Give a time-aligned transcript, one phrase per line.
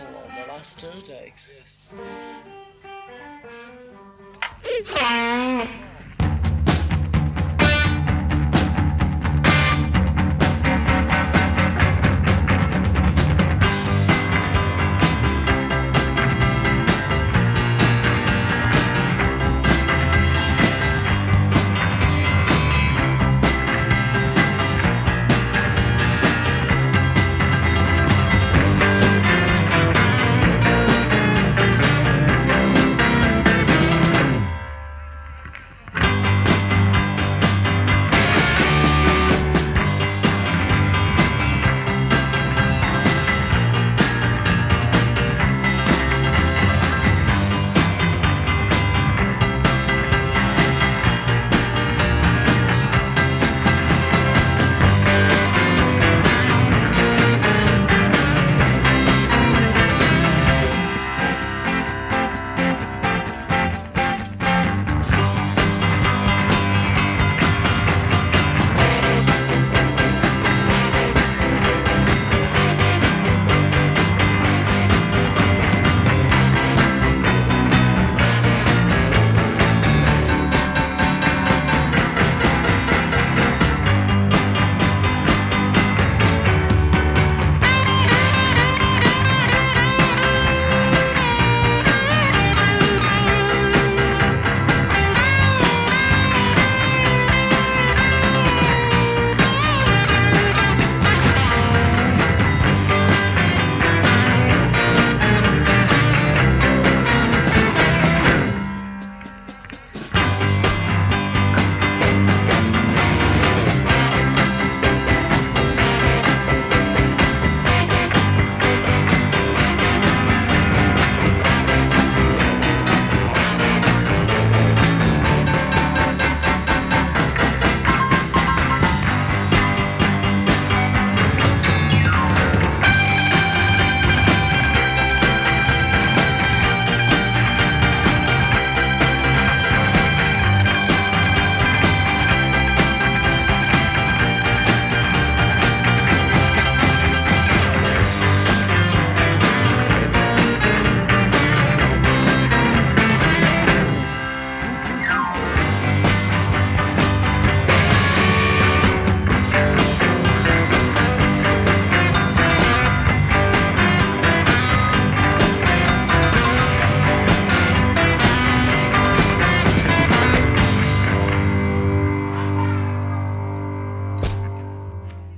[0.00, 1.50] on the last two takes.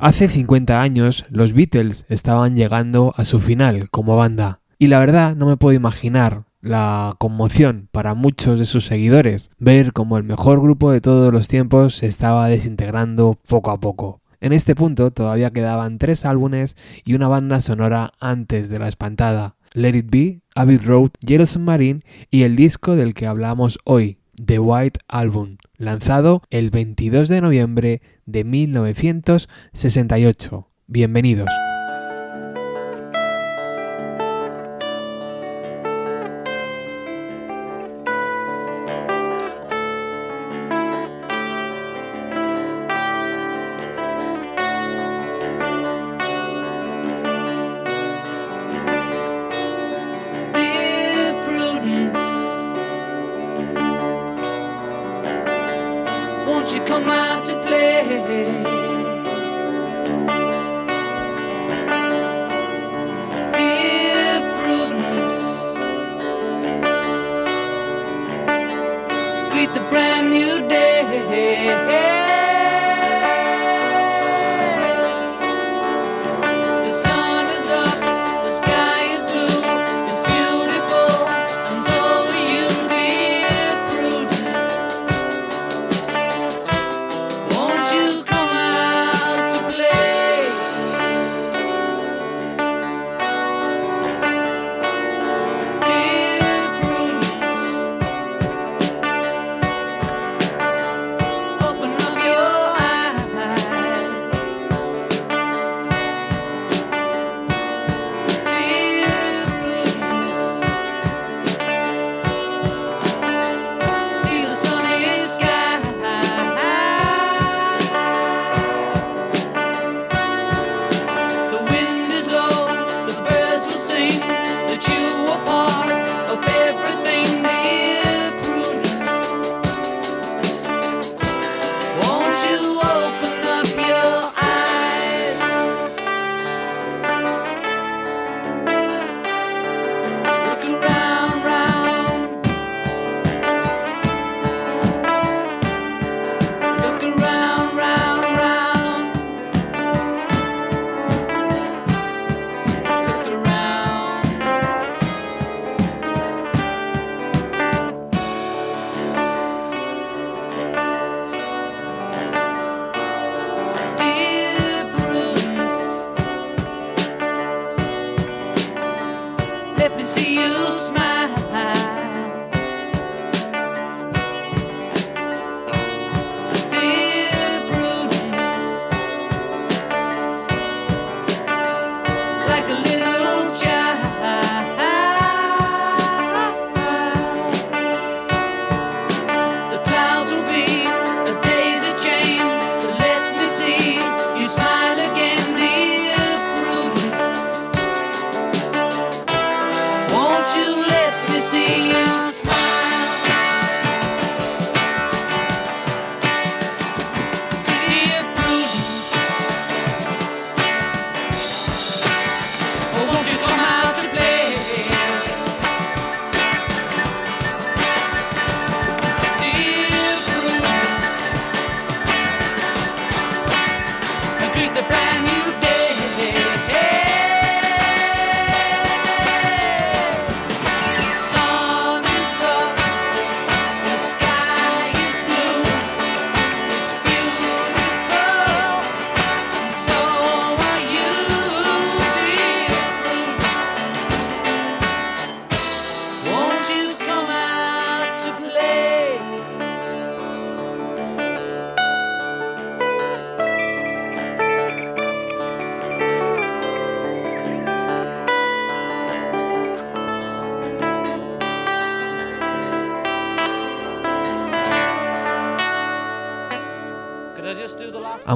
[0.05, 5.35] Hace 50 años los Beatles estaban llegando a su final como banda y la verdad
[5.35, 10.61] no me puedo imaginar la conmoción para muchos de sus seguidores ver como el mejor
[10.61, 14.21] grupo de todos los tiempos se estaba desintegrando poco a poco.
[14.43, 16.77] En este punto todavía quedaban tres álbumes
[17.07, 19.57] y una banda sonora antes de la espantada.
[19.73, 22.01] Let It Be, Abbey Road, Yellow Submarine
[22.31, 28.03] y el disco del que hablamos hoy, The White Album, lanzado el 22 de noviembre
[28.27, 30.69] de 1968.
[30.87, 31.49] Bienvenidos.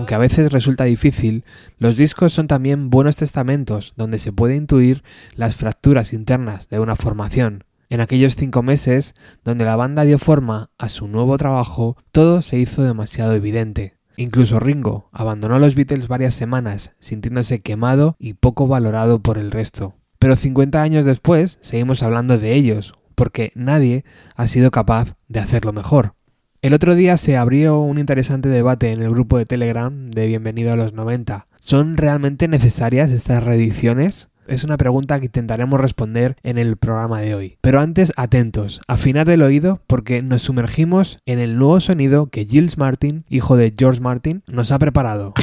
[0.08, 1.44] Aunque a veces resulta difícil,
[1.78, 5.02] los discos son también buenos testamentos donde se puede intuir
[5.34, 7.64] las fracturas internas de una formación.
[7.90, 9.12] En aquellos cinco meses,
[9.44, 13.99] donde la banda dio forma a su nuevo trabajo, todo se hizo demasiado evidente.
[14.16, 19.94] Incluso Ringo abandonó los Beatles varias semanas, sintiéndose quemado y poco valorado por el resto.
[20.19, 24.06] Pero 50 años después seguimos hablando de ellos, porque nadie
[24.37, 26.14] ha sido capaz de hacerlo mejor.
[26.60, 30.72] El otro día se abrió un interesante debate en el grupo de Telegram de Bienvenido
[30.72, 31.46] a los 90.
[31.60, 34.28] ¿Son realmente necesarias estas reediciones?
[34.49, 37.58] Es una pregunta que intentaremos responder en el programa de hoy.
[37.60, 42.76] Pero antes, atentos, afinad el oído porque nos sumergimos en el nuevo sonido que Gilles
[42.76, 45.34] Martin, hijo de George Martin, nos ha preparado.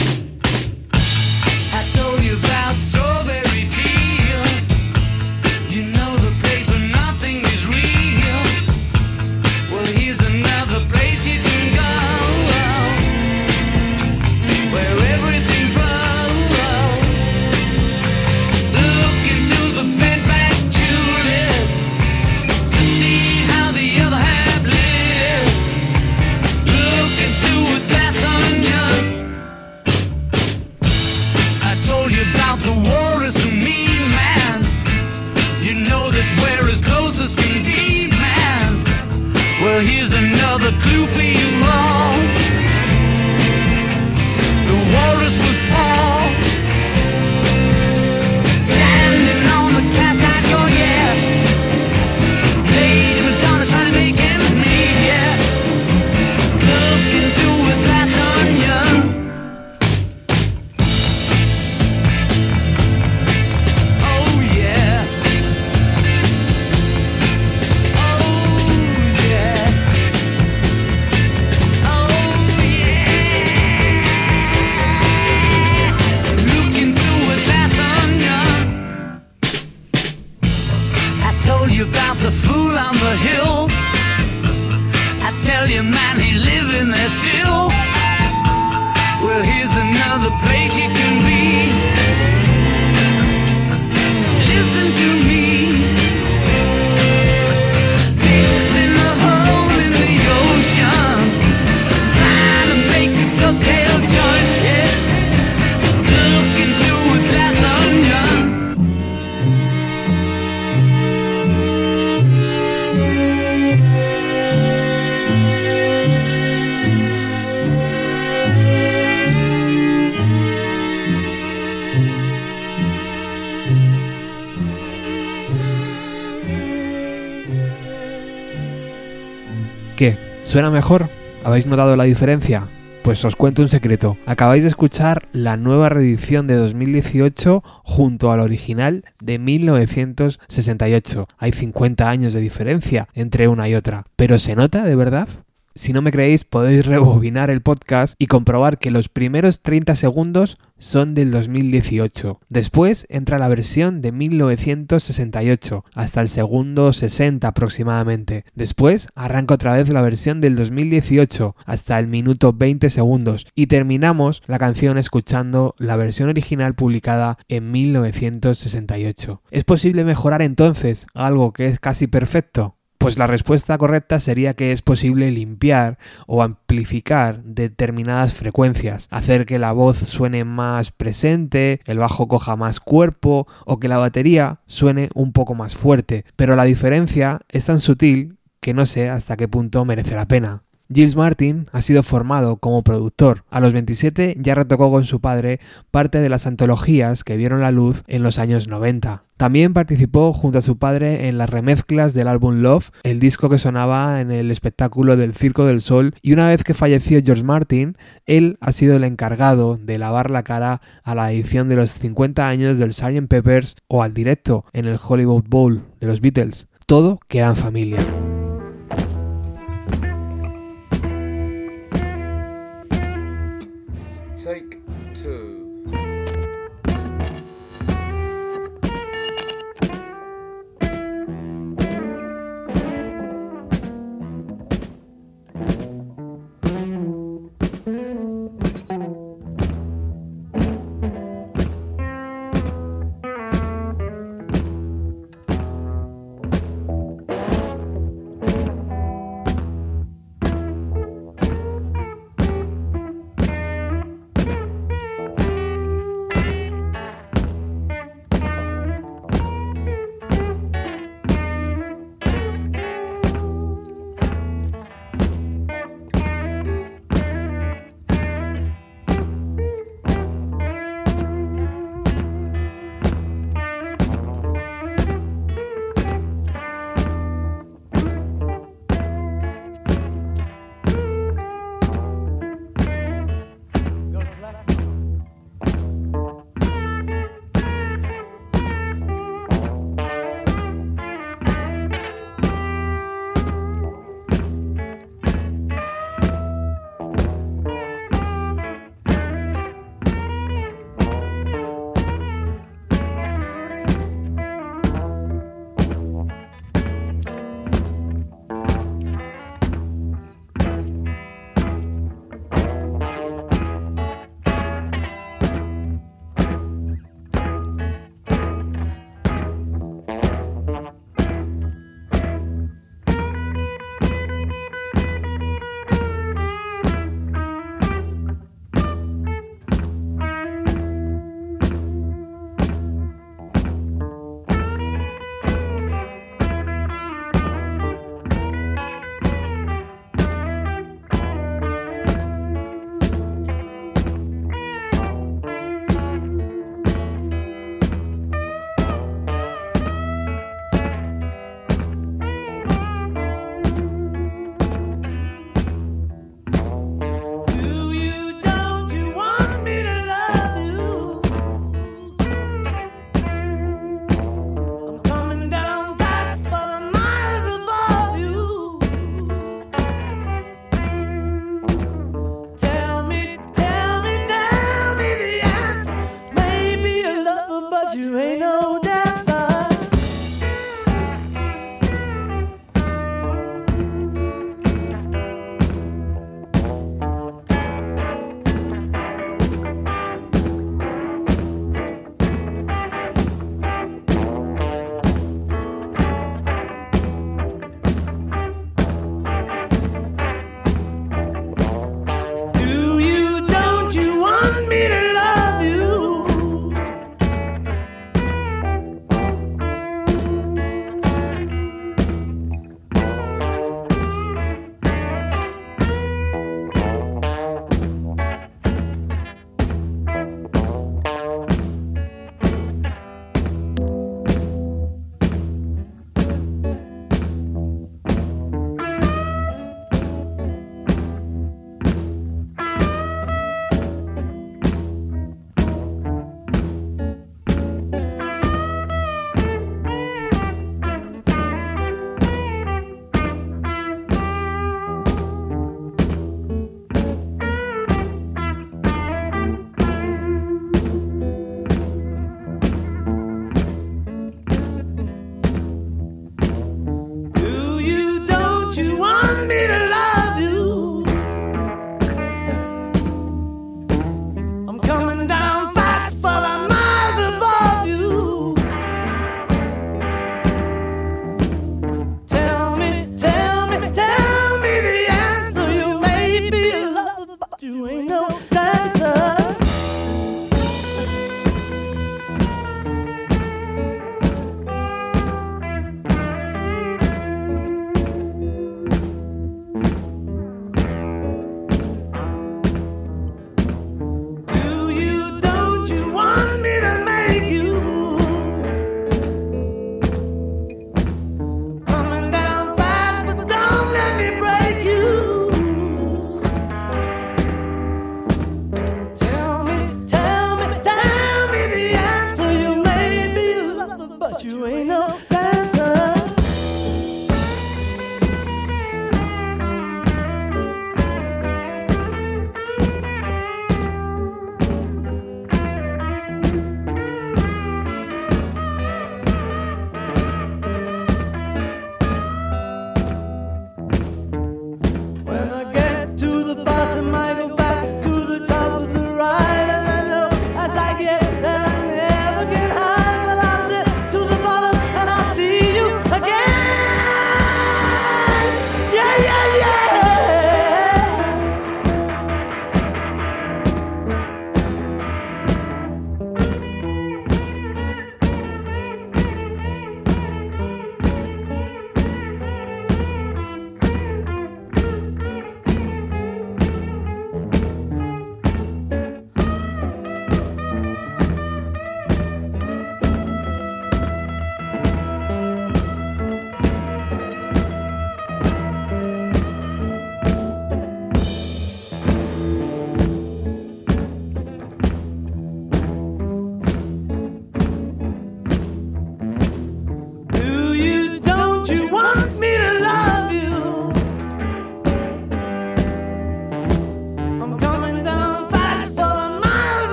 [130.45, 131.09] ¿Suena mejor?
[131.43, 132.67] ¿Habéis notado la diferencia?
[133.03, 134.15] Pues os cuento un secreto.
[134.27, 141.27] Acabáis de escuchar la nueva reedición de 2018 junto al original de 1968.
[141.39, 144.05] Hay 50 años de diferencia entre una y otra.
[144.15, 145.27] ¿Pero se nota de verdad?
[145.77, 150.57] Si no me creéis, podéis rebobinar el podcast y comprobar que los primeros 30 segundos
[150.77, 152.39] son del 2018.
[152.47, 158.45] Después entra la versión de 1968, hasta el segundo 60 aproximadamente.
[158.55, 163.45] Después arranca otra vez la versión del 2018, hasta el minuto 20 segundos.
[163.53, 169.41] Y terminamos la canción escuchando la versión original publicada en 1968.
[169.51, 172.74] ¿Es posible mejorar entonces algo que es casi perfecto?
[173.05, 179.59] Pues la respuesta correcta sería que es posible limpiar o amplificar determinadas frecuencias, hacer que
[179.59, 185.09] la voz suene más presente, el bajo coja más cuerpo o que la batería suene
[185.13, 189.47] un poco más fuerte, pero la diferencia es tan sutil que no sé hasta qué
[189.47, 190.63] punto merece la pena.
[190.93, 193.43] Gilles Martin ha sido formado como productor.
[193.49, 195.59] A los 27 ya retocó con su padre
[195.91, 199.23] parte de las antologías que vieron la luz en los años 90.
[199.37, 203.57] También participó junto a su padre en las remezclas del álbum Love, el disco que
[203.57, 207.97] sonaba en el espectáculo del Circo del Sol, y una vez que falleció George Martin,
[208.25, 212.47] él ha sido el encargado de lavar la cara a la edición de los 50
[212.47, 213.27] años del Sgt.
[213.27, 216.67] Peppers o al directo en el Hollywood Bowl de los Beatles.
[216.85, 217.99] Todo queda en familia.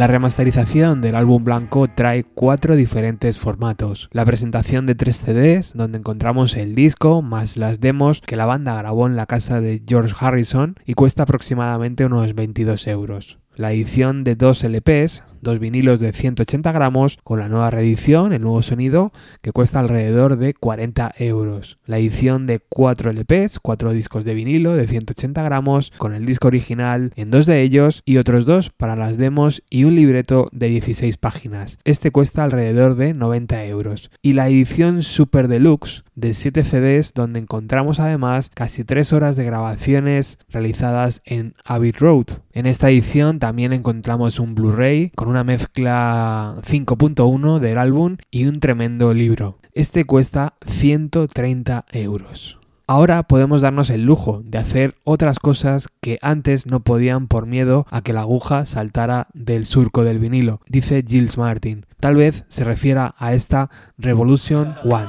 [0.00, 4.08] La remasterización del álbum blanco trae cuatro diferentes formatos.
[4.12, 8.78] La presentación de tres CDs, donde encontramos el disco más las demos que la banda
[8.78, 14.24] grabó en la casa de George Harrison y cuesta aproximadamente unos 22 euros la edición
[14.24, 19.12] de dos LPs, dos vinilos de 180 gramos, con la nueva reedición, el nuevo sonido,
[19.42, 21.78] que cuesta alrededor de 40 euros.
[21.86, 26.48] La edición de cuatro LPs, cuatro discos de vinilo de 180 gramos, con el disco
[26.48, 30.68] original en dos de ellos y otros dos para las demos y un libreto de
[30.68, 31.78] 16 páginas.
[31.84, 34.10] Este cuesta alrededor de 90 euros.
[34.22, 39.44] Y la edición Super Deluxe de 7 CDs donde encontramos además casi 3 horas de
[39.44, 42.26] grabaciones realizadas en Abbey Road.
[42.52, 48.60] En esta edición también encontramos un Blu-ray con una mezcla 5.1 del álbum y un
[48.60, 49.58] tremendo libro.
[49.74, 52.58] Este cuesta 130 euros.
[52.86, 57.86] Ahora podemos darnos el lujo de hacer otras cosas que antes no podían por miedo
[57.90, 61.86] a que la aguja saltara del surco del vinilo, dice Gilles Martin.
[62.00, 65.06] Tal vez se refiera a esta Revolution One.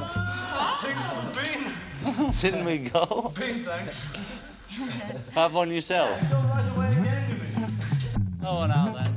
[2.40, 3.32] Didn't we go?
[5.34, 6.10] Have one yourself.
[8.44, 9.08] Oh, now then.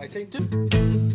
[0.00, 1.09] I take two.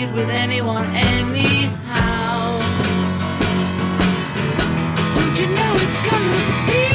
[0.00, 2.58] It with anyone anyhow.
[5.14, 6.85] Don't you know it's gonna be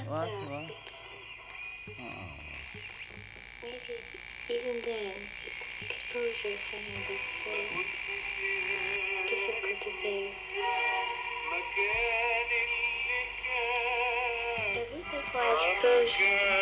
[0.00, 0.66] it's not though.
[3.62, 3.94] Maybe
[4.48, 5.14] even then,
[5.90, 7.52] exposure is something that's so
[9.28, 10.30] difficult to bear.
[14.74, 16.57] The reason why exposure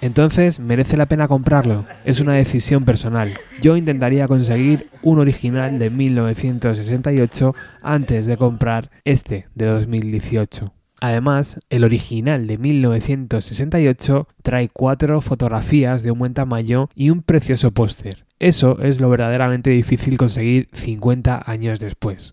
[0.00, 1.86] Entonces, ¿merece la pena comprarlo?
[2.04, 3.34] Es una decisión personal.
[3.60, 10.72] Yo intentaría conseguir un original de 1968 antes de comprar este de 2018.
[11.00, 17.70] Además, el original de 1968 trae cuatro fotografías de un buen tamaño y un precioso
[17.70, 18.24] póster.
[18.38, 22.32] Eso es lo verdaderamente difícil conseguir 50 años después.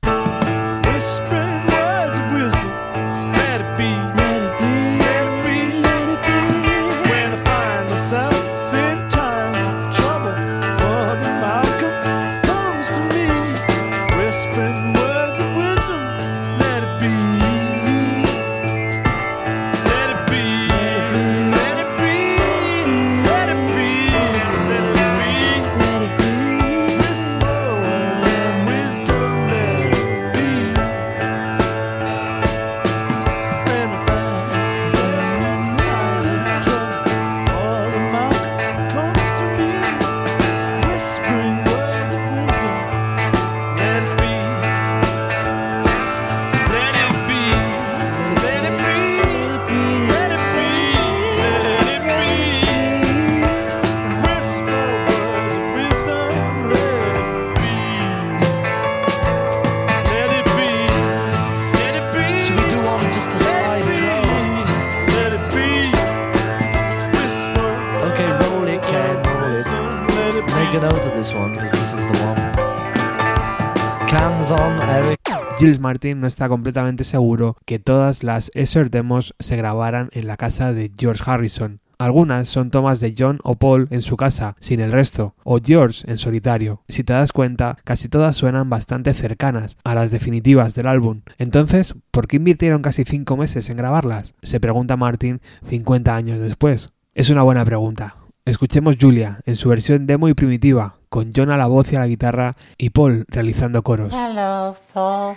[75.64, 80.36] Gilles Martin no está completamente seguro que todas las Esser demos se grabaran en la
[80.36, 81.80] casa de George Harrison.
[81.98, 86.04] Algunas son tomas de John o Paul en su casa, sin el resto, o George
[86.12, 86.84] en solitario.
[86.90, 91.22] Si te das cuenta, casi todas suenan bastante cercanas a las definitivas del álbum.
[91.38, 94.36] Entonces, ¿por qué invirtieron casi 5 meses en grabarlas?
[94.44, 95.40] Se pregunta Martin
[95.70, 96.90] 50 años después.
[97.16, 98.18] Es una buena pregunta.
[98.44, 102.00] Escuchemos Julia en su versión demo y primitiva, con John a la voz y a
[102.00, 104.12] la guitarra y Paul realizando coros.
[104.12, 105.36] Hello, Paul.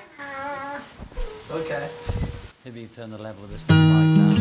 [1.52, 1.90] Okay.
[2.64, 4.36] Maybe you turn the level of this mic down.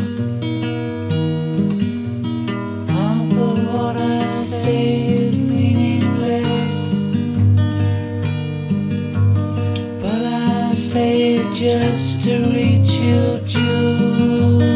[2.88, 6.71] Half of what I say is meaningless,
[10.01, 14.74] but I say it just to reach you, Julia.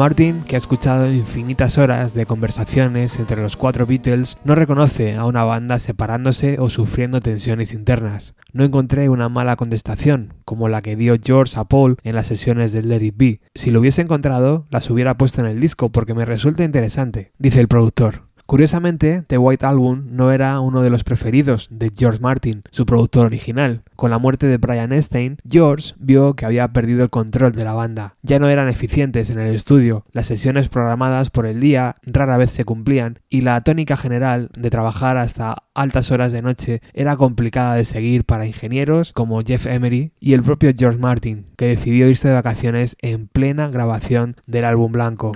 [0.00, 5.26] Martin, que ha escuchado infinitas horas de conversaciones entre los cuatro Beatles, no reconoce a
[5.26, 8.34] una banda separándose o sufriendo tensiones internas.
[8.54, 12.72] No encontré una mala contestación, como la que dio George a Paul en las sesiones
[12.72, 13.40] del Let It Be.
[13.54, 17.60] Si lo hubiese encontrado, las hubiera puesto en el disco porque me resulta interesante, dice
[17.60, 18.29] el productor.
[18.50, 23.26] Curiosamente, The White Album no era uno de los preferidos de George Martin, su productor
[23.26, 23.84] original.
[23.94, 27.74] Con la muerte de Brian Epstein, George vio que había perdido el control de la
[27.74, 28.14] banda.
[28.22, 32.50] Ya no eran eficientes en el estudio, las sesiones programadas por el día rara vez
[32.50, 37.76] se cumplían y la tónica general de trabajar hasta altas horas de noche era complicada
[37.76, 42.26] de seguir para ingenieros como Jeff Emery y el propio George Martin, que decidió irse
[42.26, 45.30] de vacaciones en plena grabación del álbum blanco.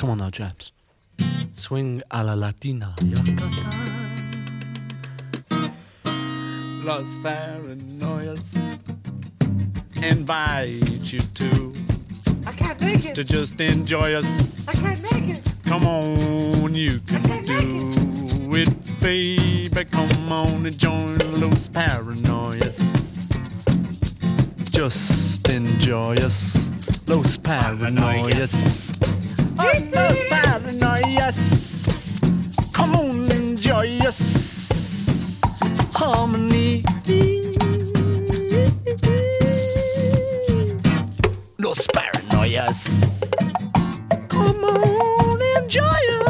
[1.57, 2.95] Swing a la latina.
[6.85, 8.41] Los paranoias
[10.03, 11.73] invite you to
[12.47, 13.15] I can't make it.
[13.15, 14.69] to just enjoy us.
[14.69, 15.55] I can't make it.
[15.67, 18.69] Come on, you can do it,
[19.01, 19.85] baby.
[19.91, 22.77] Come on and join Los Paranoias.
[24.73, 28.53] Just enjoy us, Los Paranoias.
[29.59, 30.44] Oh, Los Paranoias.
[32.73, 35.41] Come on, enjoy us.
[35.95, 36.83] Harmony.
[41.59, 43.05] Los Paranoias.
[44.29, 46.24] Come on, enjoy us.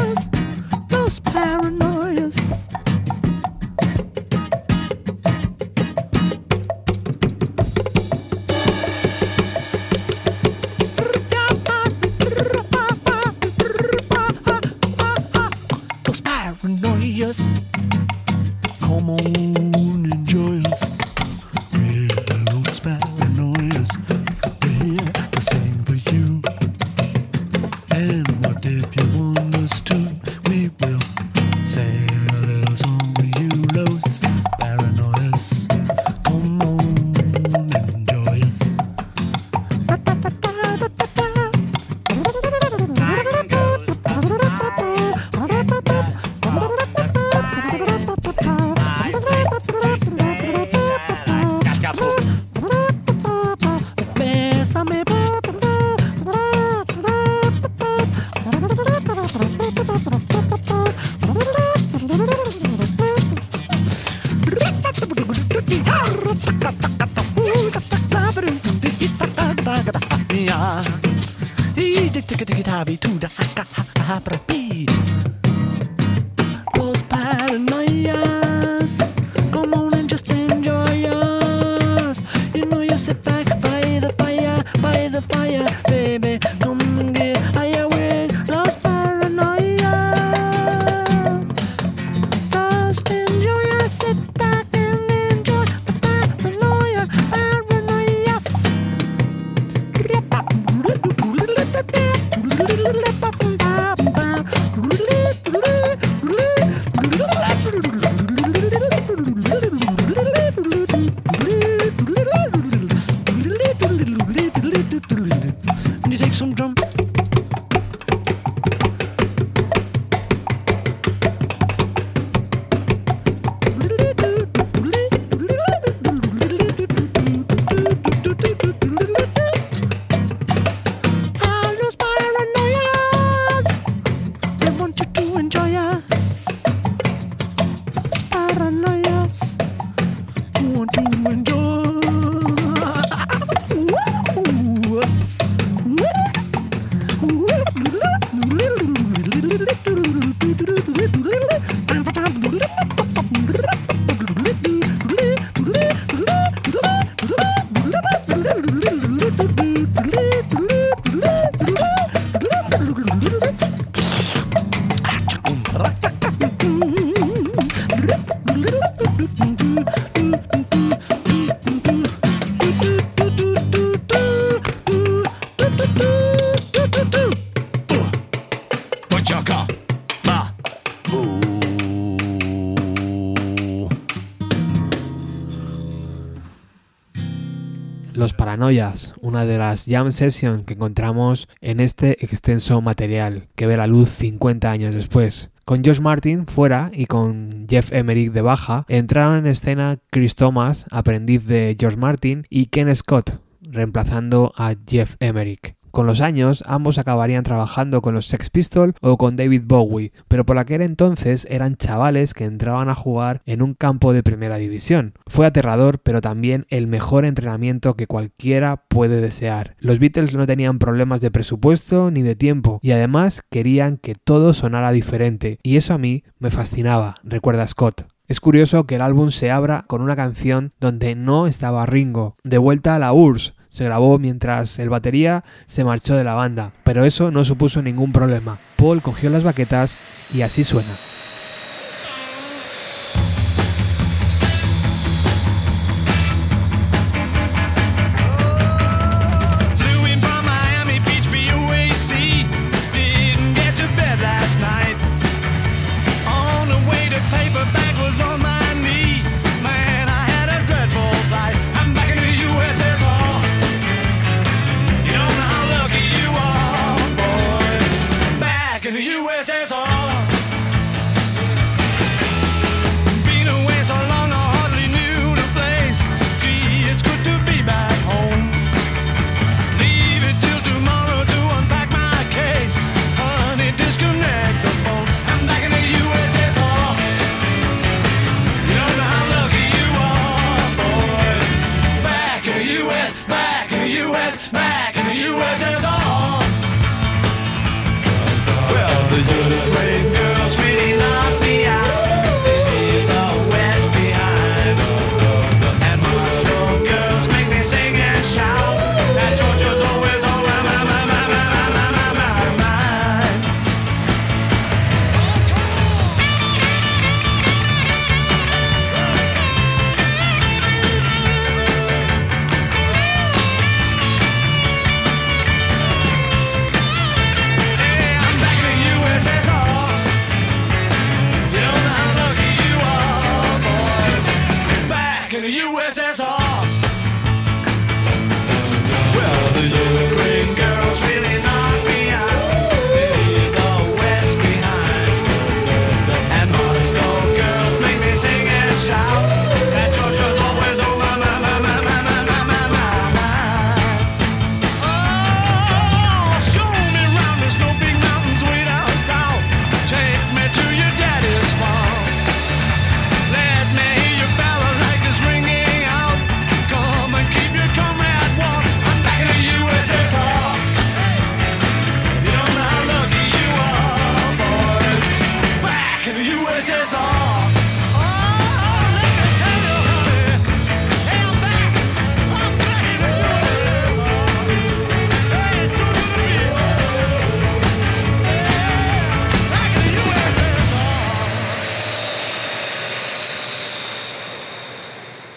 [189.83, 195.51] Jam sessions que encontramos en este extenso material que ve la luz 50 años después.
[195.65, 200.85] Con Josh Martin fuera y con Jeff Emerick de baja, entraron en escena Chris Thomas,
[200.91, 205.74] aprendiz de George Martin, y Ken Scott, reemplazando a Jeff Emerick.
[205.95, 210.45] Con los años, ambos acabarían trabajando con los Sex Pistols o con David Bowie, pero
[210.45, 215.13] por aquel entonces eran chavales que entraban a jugar en un campo de primera división.
[215.25, 219.77] Fue aterrador, pero también el mejor entrenamiento que cualquiera puede desear.
[219.79, 224.53] Los Beatles no tenían problemas de presupuesto ni de tiempo, y además querían que todo
[224.53, 228.05] sonara diferente, y eso a mí me fascinaba, recuerda Scott.
[228.27, 232.37] Es curioso que el álbum se abra con una canción donde no estaba Ringo.
[232.43, 236.71] De vuelta a la URSS, se grabó mientras el batería se marchó de la banda,
[236.85, 238.57] pero eso no supuso ningún problema.
[238.77, 239.97] Paul cogió las baquetas
[240.33, 240.95] y así suena.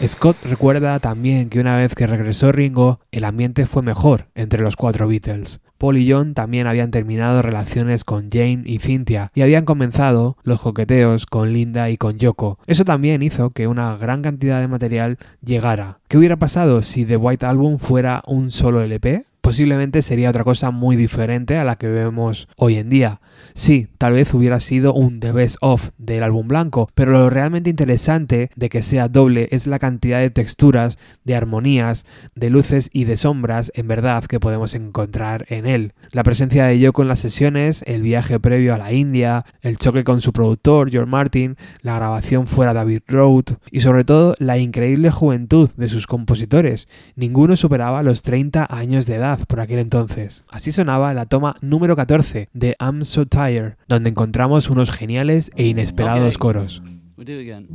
[0.09, 4.75] Scott recuerda también que una vez que regresó Ringo, el ambiente fue mejor entre los
[4.75, 5.61] cuatro Beatles.
[5.77, 10.63] Paul y John también habían terminado relaciones con Jane y Cynthia y habían comenzado los
[10.63, 12.59] coqueteos con Linda y con Yoko.
[12.67, 15.99] Eso también hizo que una gran cantidad de material llegara.
[16.09, 19.27] ¿Qué hubiera pasado si The White Album fuera un solo LP?
[19.43, 23.21] Posiblemente sería otra cosa muy diferente a la que vemos hoy en día.
[23.55, 27.71] Sí, tal vez hubiera sido un The Best Of del álbum blanco, pero lo realmente
[27.71, 33.05] interesante de que sea doble es la cantidad de texturas, de armonías, de luces y
[33.05, 35.93] de sombras en verdad que podemos encontrar en él.
[36.11, 40.05] La presencia de Yoko en las sesiones, el viaje previo a la India, el choque
[40.05, 45.11] con su productor George Martin, la grabación fuera David Road y sobre todo la increíble
[45.11, 46.89] juventud de sus compositores.
[47.17, 50.45] Ninguno superaba los 30 años de edad por aquel entonces.
[50.49, 55.67] Así sonaba la toma número 14 de I'm So Tired, donde encontramos unos geniales e
[55.69, 56.41] inesperados Ok.
[56.41, 56.83] coros.
[57.17, 57.67] We'll do it again.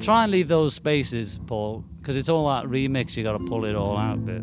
[0.00, 3.16] Try and leave those spaces, Paul, because it's all that remix.
[3.16, 4.42] You got to pull it all out a bit.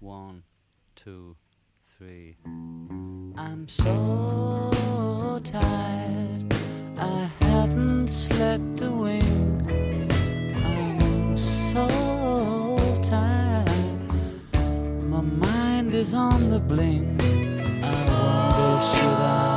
[0.00, 0.44] One,
[0.94, 1.36] two,
[1.98, 2.36] three.
[3.36, 4.70] I'm so
[5.42, 6.54] tired.
[6.96, 9.24] I haven't slept a wink.
[10.64, 11.88] I'm so
[15.94, 17.22] is on the blink.
[17.22, 19.53] I wonder should I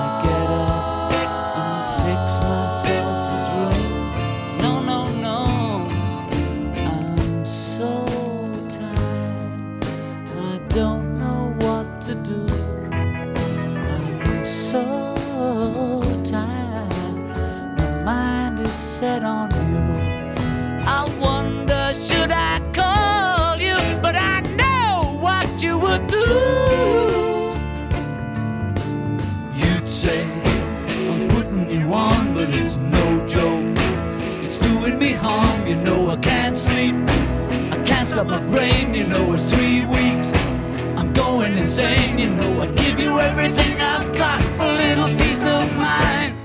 [42.27, 46.35] insane, you know I give you everything I've got for a little peace of mind.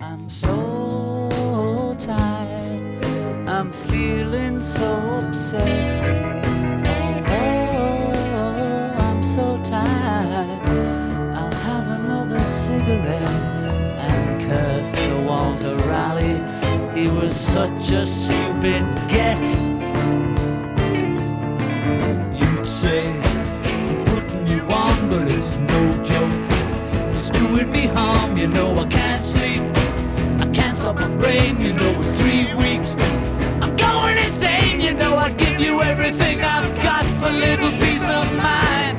[0.00, 3.04] I'm so tired.
[3.48, 6.44] I'm feeling so upset.
[7.28, 10.68] Oh, I'm so tired.
[11.34, 13.22] I'll have another cigarette
[13.98, 16.42] and curse to Walter Raleigh.
[16.98, 19.73] He was such a stupid get.
[28.36, 29.62] You know I can't sleep.
[30.40, 32.90] I can't stop my brain, you know it's three weeks.
[33.62, 38.26] I'm going insane, you know I'd give you everything I've got for little peace of
[38.36, 38.98] mind.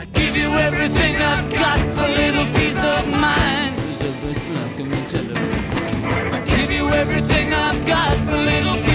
[0.00, 3.74] I'd give you everything I've got for little peace of mind.
[6.34, 8.91] I'd give you everything I've got for little peace of mind.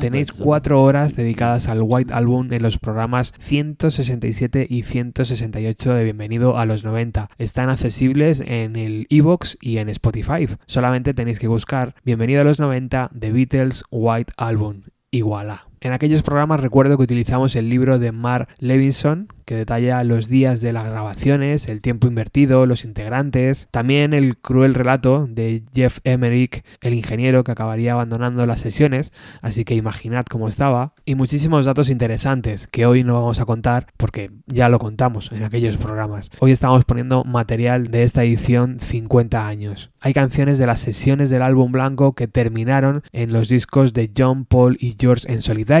[0.00, 6.58] Tenéis cuatro horas dedicadas al White Album en los programas 167 y 168 de Bienvenido
[6.58, 7.28] a los 90.
[7.38, 10.46] Están accesibles en el iBox y en Spotify.
[10.66, 14.82] Solamente tenéis que buscar Bienvenido a los 90 de Beatles White Album.
[15.10, 15.71] Iguala.
[15.82, 20.60] En aquellos programas recuerdo que utilizamos el libro de Mark Levinson, que detalla los días
[20.60, 26.64] de las grabaciones, el tiempo invertido, los integrantes, también el cruel relato de Jeff Emerick,
[26.82, 31.90] el ingeniero que acabaría abandonando las sesiones, así que imaginad cómo estaba, y muchísimos datos
[31.90, 36.30] interesantes que hoy no vamos a contar porque ya lo contamos en aquellos programas.
[36.38, 39.90] Hoy estamos poniendo material de esta edición 50 años.
[39.98, 44.44] Hay canciones de las sesiones del álbum blanco que terminaron en los discos de John,
[44.44, 45.71] Paul y George en solitario.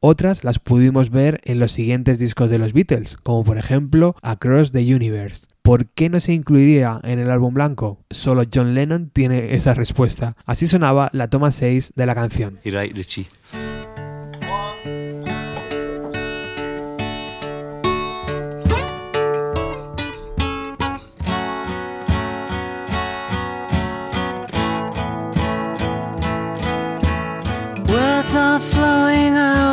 [0.00, 4.72] Otras las pudimos ver en los siguientes discos de los Beatles, como por ejemplo Across
[4.72, 5.46] the Universe.
[5.62, 8.04] ¿Por qué no se incluiría en el álbum blanco?
[8.10, 10.36] Solo John Lennon tiene esa respuesta.
[10.44, 12.58] Así sonaba la toma 6 de la canción.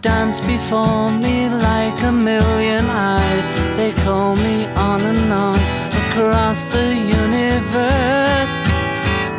[0.00, 3.44] dance before me like a million eyes.
[3.76, 5.58] They call me on and on
[6.04, 8.52] across the universe.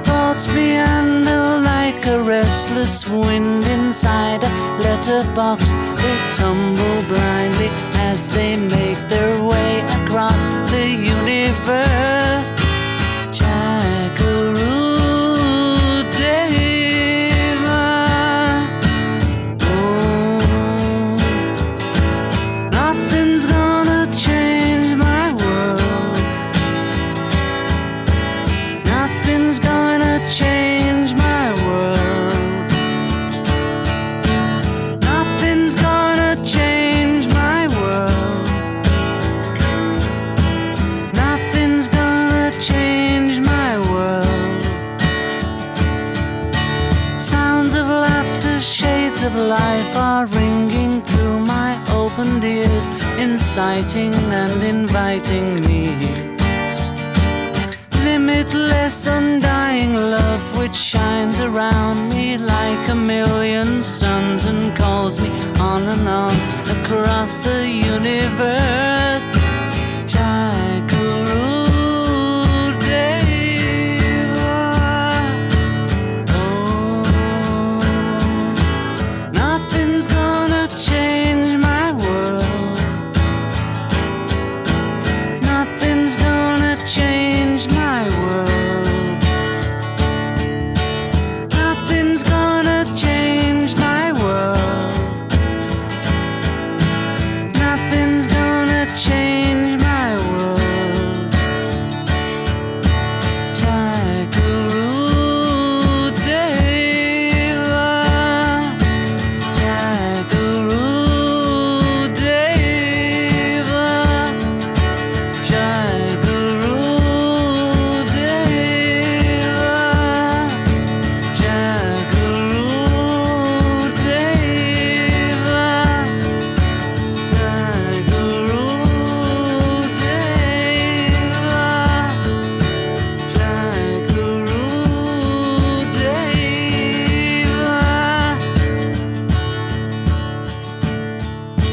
[0.06, 4.52] Thoughts meander like a restless wind inside a
[4.84, 5.64] letterbox.
[6.02, 7.70] They tumble blindly
[8.10, 10.42] as they make their way across
[10.72, 12.59] the universe.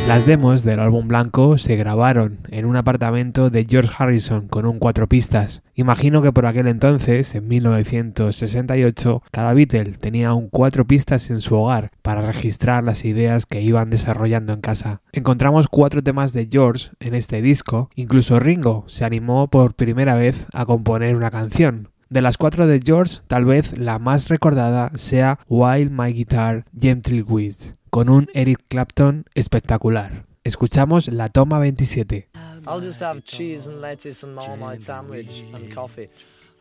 [0.06, 4.78] Las demos del álbum blanco se grabaron en un apartamento de George Harrison con un
[4.78, 5.64] cuatro pistas.
[5.74, 11.56] Imagino que por aquel entonces, en 1968, cada Beatle tenía un cuatro pistas en su
[11.56, 15.00] hogar para registrar las ideas que iban desarrollando en casa.
[15.12, 20.46] Encontramos cuatro temas de George en este disco, incluso Ringo se animó por primera vez
[20.54, 21.88] a componer una canción.
[22.08, 27.20] De las cuatro de George, tal vez la más recordada sea While My Guitar Gently
[27.20, 30.24] Weeps, con un Eric Clapton espectacular.
[30.44, 32.28] Escuchamos la toma 27.
[32.64, 36.08] I'll just have cheese and lettuce and marmite sandwich and coffee.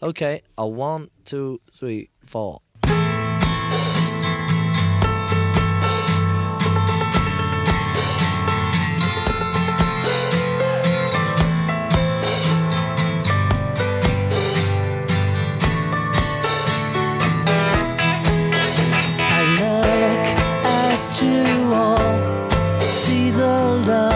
[0.02, 2.62] Okay, a one, two, three, four.
[21.18, 22.50] At you all,
[22.80, 23.48] see the
[23.88, 24.15] lover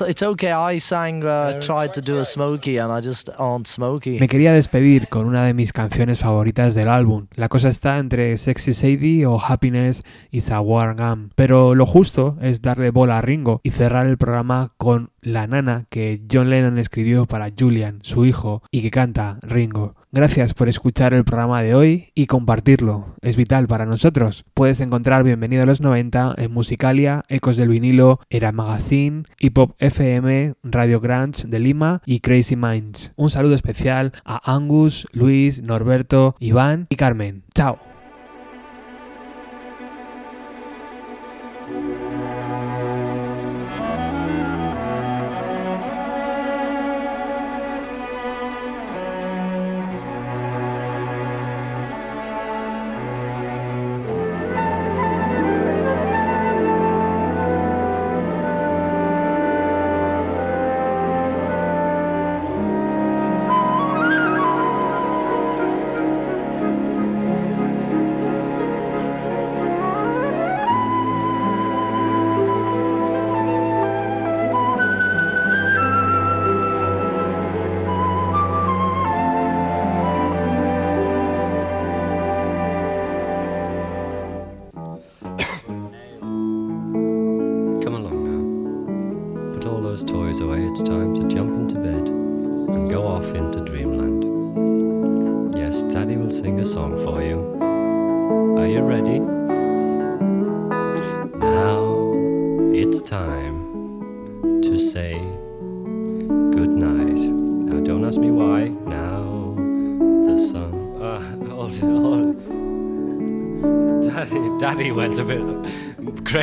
[0.00, 0.52] it's okay.
[0.52, 4.18] I sang, uh, tried to do a Smokey, and I just aren't Smokey.
[4.18, 7.26] Me quería despedir con una de mis canciones favoritas del álbum.
[7.34, 11.30] La cosa está entre Sexy Sadie o Happiness is a War Gun.
[11.34, 15.86] Pero lo justo es darle bola a Ringo y cerrar el programa con La Nana
[15.90, 19.94] que John Lennon escribió para Julian, su hijo, y que canta Ringo.
[20.14, 23.16] Gracias por escuchar el programa de hoy y compartirlo.
[23.20, 24.44] Es vital para nosotros.
[24.54, 29.74] Puedes encontrar Bienvenido a los 90 en Musicalia, Ecos del Vinilo, Era Magazine, Hip Hop
[29.80, 33.12] FM, Radio Grants de Lima y Crazy Minds.
[33.16, 37.42] Un saludo especial a Angus, Luis, Norberto, Iván y Carmen.
[37.52, 37.93] Chao.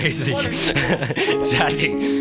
[0.02, 0.32] Crazy.
[1.52, 2.21] Daddy.